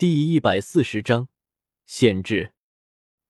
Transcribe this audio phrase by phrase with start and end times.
[0.00, 1.28] 第一百四十章
[1.84, 2.54] 限制。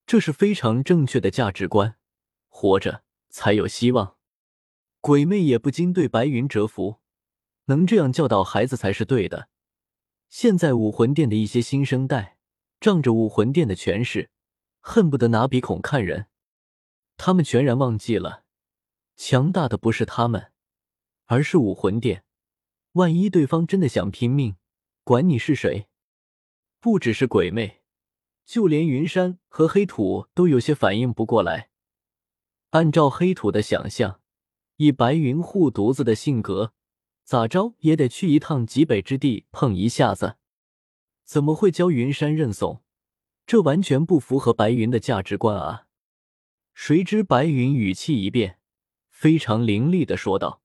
[0.06, 1.96] 这是非常正确的价值观，
[2.48, 4.16] 活着才有希望。
[5.00, 7.00] 鬼魅也不禁对白云折服，
[7.64, 9.48] 能这样教导孩子才是对的。
[10.28, 12.36] 现在武魂殿的一些新生代，
[12.80, 14.30] 仗着武魂殿的权势，
[14.78, 16.26] 恨不得拿鼻孔看人。
[17.16, 18.44] 他们全然忘记了，
[19.16, 20.52] 强大的不是他们，
[21.24, 22.22] 而是武魂殿。
[22.92, 24.54] 万一对方真的想拼命，
[25.02, 25.88] 管你是谁，
[26.80, 27.82] 不只是鬼魅，
[28.46, 31.68] 就连云山和黑土都有些反应不过来。
[32.70, 34.20] 按照黑土的想象，
[34.76, 36.72] 以白云护犊子的性格，
[37.22, 40.36] 咋着也得去一趟极北之地碰一下子，
[41.24, 42.82] 怎么会教云山认怂？
[43.46, 45.86] 这完全不符合白云的价值观啊！
[46.72, 48.58] 谁知白云语气一变，
[49.10, 50.62] 非常凌厉的说道：“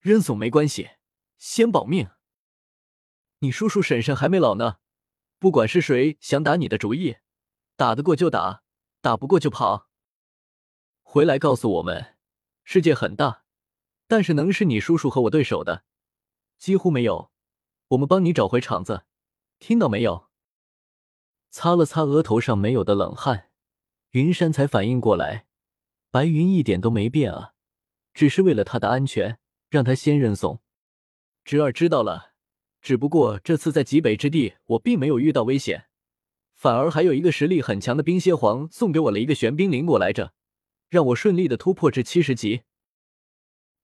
[0.00, 0.90] 认怂没关系。”
[1.38, 2.08] 先保命！
[3.40, 4.78] 你叔叔婶婶还没老呢，
[5.42, 7.16] 不管是谁想打你的主意，
[7.74, 8.62] 打得过就打，
[9.00, 9.88] 打不过就跑。
[11.02, 12.14] 回来告诉我们，
[12.62, 13.42] 世界很大，
[14.06, 15.82] 但是能是你叔叔和我对手的
[16.58, 17.32] 几乎没有。
[17.88, 19.02] 我们帮你找回场子，
[19.58, 20.28] 听到没有？
[21.50, 23.50] 擦了擦额头上没有的冷汗，
[24.10, 25.48] 云山才反应过来，
[26.12, 27.54] 白云一点都没变啊，
[28.14, 30.62] 只是为了他的安全，让他先认怂。
[31.42, 32.31] 侄儿知道了，
[32.82, 35.86] 只不过这次在极北之地，我并没有遇到危险，
[36.52, 40.34] 反而还有一个实力很强的冰蝎皇送给我了一个玄冰灵果来着，
[40.90, 42.62] 让我顺利的突破至七十级。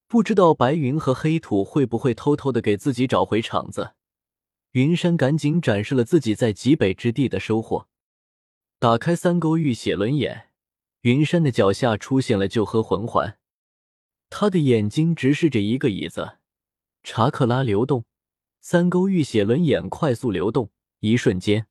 [0.08, 3.92] 不知道白云和黑土会不会偷偷的给自己找回场子？
[4.72, 7.86] 云山赶紧展示了自己在极北之地的收获，
[8.78, 10.48] 打开三勾玉血轮眼，
[11.02, 13.38] 云山的脚下出现了救喝魂环，
[14.28, 16.38] 他的眼睛直视着一个椅子。
[17.04, 18.04] 查克拉流动，
[18.70, 21.68] 三勾玉血轮眼快速流动，一瞬间，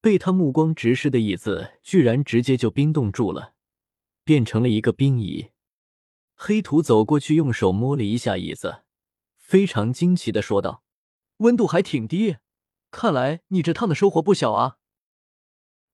[0.00, 3.54] 被他目光直视的椅子居然直接就冰冻住了，
[4.24, 5.50] 变成了一个冰椅。
[6.34, 8.82] 黑土走过去，用手摸了一下椅子，
[9.36, 10.82] 非常惊奇的说道
[11.38, 12.38] ：“温度还挺低，
[12.90, 14.78] 看来你这趟的收获不小啊。”“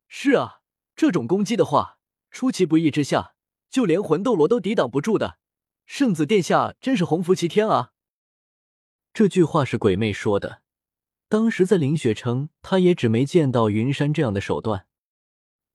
[0.09, 0.62] 是啊，
[0.94, 1.98] 这种攻击的话，
[2.31, 3.34] 出其不意之下，
[3.69, 5.38] 就连魂斗罗都抵挡不住的。
[5.84, 7.93] 圣子殿下真是洪福齐天啊！”
[9.16, 10.60] 这句话是鬼魅说的。
[11.31, 14.87] 当时在凌雪城，他也只没见到云山这样的手段，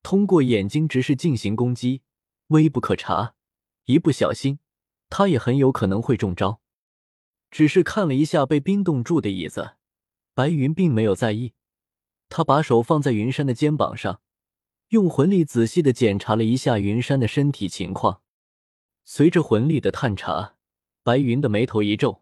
[0.04, 2.04] 通过眼睛直视进行攻击，
[2.50, 3.34] 微不可察，
[3.86, 4.60] 一不小心，
[5.10, 6.62] 他也很有可能会中招。
[7.50, 9.72] 只是看了一下被冰冻住的椅子，
[10.36, 11.54] 白云并没有在意。
[12.30, 14.22] 他把手放在云山的肩膀上，
[14.90, 18.22] 用魂力仔细的检查了一下云山的身体情况。
[19.04, 20.58] 随着魂力的探查，
[21.02, 22.21] 白云的眉头一皱。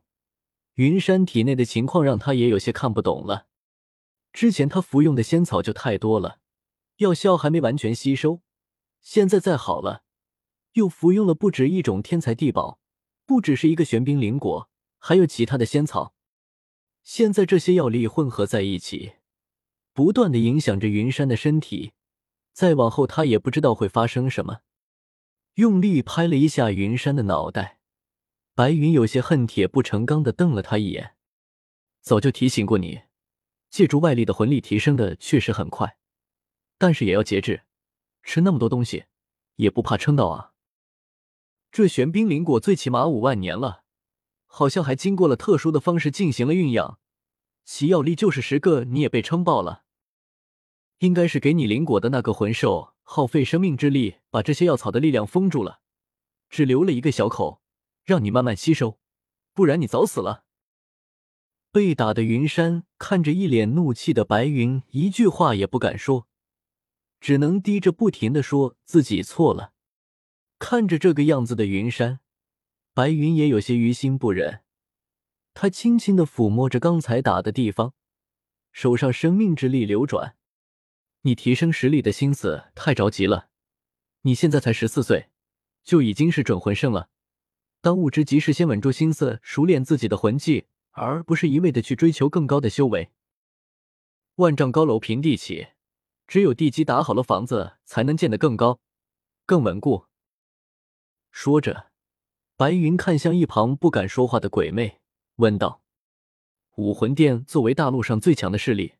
[0.79, 3.47] 云山体内的情况让他也有些看不懂了。
[4.31, 6.39] 之前他服用的仙草就太多了，
[6.99, 8.39] 药效还没完全吸收。
[9.01, 10.03] 现在再好了，
[10.73, 12.79] 又服用了不止一种天才地宝，
[13.25, 14.69] 不只是一个玄冰灵果，
[14.99, 16.13] 还有其他的仙草。
[17.03, 19.15] 现在这些药力混合在一起，
[19.91, 21.91] 不断的影响着云山的身体。
[22.53, 24.59] 再往后，他也不知道会发生什么。
[25.55, 27.78] 用力拍了一下云山的脑袋。
[28.59, 31.15] 白云有些恨铁不成钢的瞪了他一眼，
[32.01, 33.03] 早就提醒过你，
[33.69, 35.95] 借助外力的魂力提升的确实很快，
[36.77, 37.61] 但是也要节制，
[38.21, 39.05] 吃那么多东西
[39.55, 40.51] 也不怕撑到啊。
[41.71, 43.85] 这玄冰灵果最起码五万年了，
[44.45, 46.99] 好像还经过了特殊的方式进行了酝养，
[47.63, 49.85] 其药力就是十个你也被撑爆了。
[50.97, 55.79] 应该是给你灵果的那个魂兽耗费生命之力把这些药草的力量封住了，
[56.49, 57.58] 只留了一个小口。
[58.09, 58.97] 让你慢慢吸收，
[59.53, 60.43] 不然你早死了。
[61.71, 66.27] 被打的云山看着一脸怒气的白云，一句话也不敢说，
[67.21, 69.73] 只能低着不停的说自己错了。
[70.57, 72.19] 看着这个样子的云山，
[72.95, 74.61] 白云也有些于心不忍。
[75.53, 77.93] 他轻轻的抚摸着刚才打的地方，
[78.71, 80.35] 手上生命之力流转。
[81.21, 83.49] 你提升实力的心思太着急了，
[84.23, 85.29] 你现在才十四岁，
[85.83, 87.11] 就已经是准魂圣了。
[87.81, 93.11] 当务之急是先稳住心思，熟练自己的魂技，而不是一味的去追求更高的修为。
[94.35, 95.69] 万丈高楼平地起，
[96.27, 98.81] 只有地基打好了，房子才能建得更高、
[99.45, 100.07] 更稳固。
[101.31, 101.91] 说着，
[102.57, 104.99] 白云看向一旁不敢说话的鬼魅，
[105.37, 105.81] 问道
[106.75, 108.95] ：“武魂殿作为大陆上最强的势力，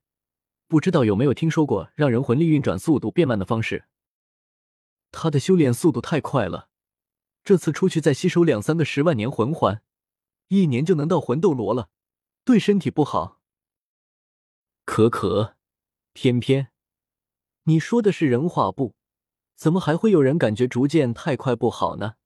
[0.70, 3.86] 不知道有没有听说过让人魂力运转速度变慢的方式？
[5.12, 6.70] 他的修炼速度太快了。”
[7.50, 9.81] 这次出去再吸收两三个十万年魂环，
[10.50, 11.90] 一年就能到魂斗罗了，
[12.46, 13.42] 对身体不好。
[14.86, 15.56] 可可，
[16.13, 16.68] 偏偏
[17.63, 18.94] 你说的是人话不？
[19.56, 22.18] 怎么还会有人感觉逐渐太快不好呢？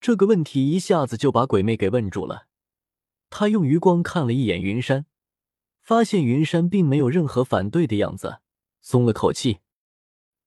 [0.00, 2.46] 这个问题一下子就把鬼魅给问住了。
[3.28, 5.04] 他用余光看了一眼云山，
[5.82, 8.38] 发现云山并没有任何反对的样子，
[8.80, 9.58] 松了口气。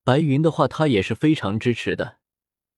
[0.04, 2.18] 白云的话，他也是非常支持的，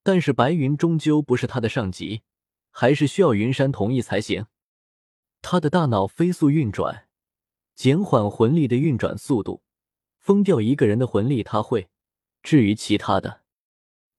[0.06, 2.22] 但是白云终究不是他的上级，
[2.69, 4.46] 还是需要云山同意才行。
[5.42, 7.07] 他的大脑飞速运转，
[7.74, 9.63] 减缓魂力的运转速度，
[10.19, 11.90] 封掉一个人的魂力他会。
[12.44, 13.42] 至于其他的，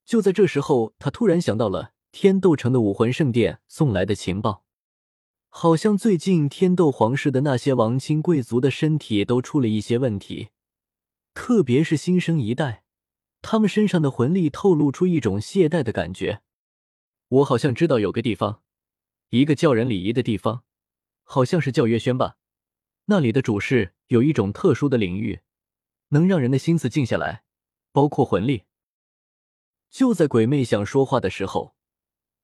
[0.04, 4.64] 就在这时候，他突然想到了天斗城的武魂圣殿送来的情报，
[5.48, 10.48] 好像最近天斗皇室的那些王亲贵族的身体都出了一些问题，
[11.32, 12.85] 特别是新生一代。
[13.42, 16.42] 他们身上的魂力透露出一种懈怠的感觉。
[17.28, 18.62] 我好像知道有个地方，
[19.30, 20.64] 一个叫人礼仪的地方，
[21.22, 22.36] 好像是叫月轩吧。
[23.06, 25.40] 那里的主事有一种特殊的领域，
[26.08, 27.44] 能让人的心思静下来，
[27.92, 28.64] 包括魂力。
[29.90, 31.76] 就在鬼魅想说话的时候，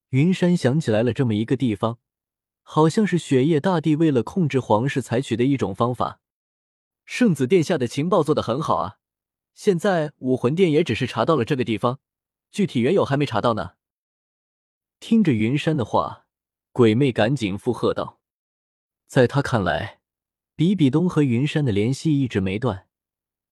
[0.09, 1.99] 云山想起来了这么一个地方，
[2.61, 6.21] 好像是雪夜大帝为了控制皇室采取的一种方法。
[7.05, 8.99] 圣子殿下的情报做得很好啊。
[9.53, 11.99] 现在武魂殿也只是查到了这个地方，
[12.51, 13.73] 具体缘由还没查到呢。
[14.99, 16.25] 听着云山的话，
[16.71, 18.19] 鬼魅赶紧附和道
[19.05, 19.99] ：“在他看来，
[20.55, 22.87] 比比东和云山的联系一直没断，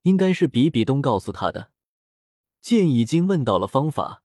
[0.03, 1.71] 应该是比比东告诉他的。”
[2.61, 4.23] 剑已经问到了方法，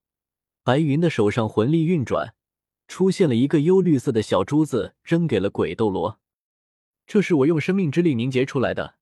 [0.62, 2.34] 白云的手上魂力运转，
[2.86, 6.20] 出现了一个幽绿色的小珠子，扔给了鬼斗罗。
[7.06, 8.96] 这是我用生命之力凝结出来的。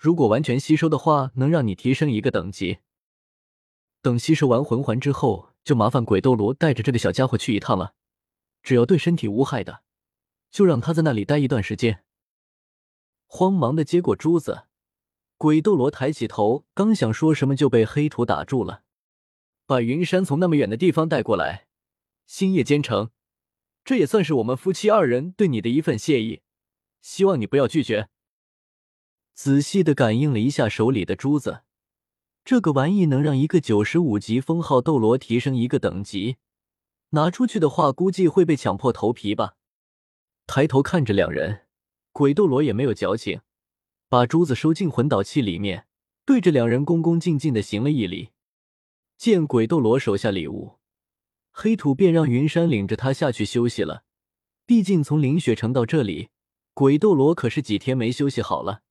[0.00, 2.78] 如果完全吸收的话，能让你提升一个等级。
[4.00, 7.92] 等吸收完魂环之后，就麻烦鬼斗罗带着这个小家伙去一趟了。
[8.62, 9.82] 只要对身体无害的，
[10.50, 12.02] 就让他在那里待一段时间。
[13.26, 14.62] 慌忙的接过珠子，
[15.36, 18.84] 鬼斗罗抬起头，刚想说什么，就被黑土打住了。
[19.66, 21.66] 把云山从那么远的地方带过来，
[22.24, 23.10] 星夜兼程，
[23.84, 26.40] 这也算是我们夫妻二人对你的一份谢意，
[27.02, 28.08] 希望你不要拒绝。
[29.42, 31.62] 仔细的感应了一下手里的珠子，
[32.44, 36.36] 这个玩意能让一个九十五级封号斗罗提升一个等级，
[37.12, 39.54] 拿出去的话估计会被抢破头皮吧。
[40.46, 41.62] 抬头看着两人，
[42.12, 43.40] 鬼斗罗也没有矫情，
[44.10, 45.86] 把珠子收进魂导器里面，
[46.26, 48.32] 对着两人恭恭敬敬的行了一礼。
[49.16, 50.76] 见鬼斗罗手下礼物，
[51.50, 54.04] 黑土便让云山领着他下去休息了。
[54.66, 56.28] 毕竟从凌雪城到这里，
[56.74, 58.82] 鬼斗罗可是几天没休息好了。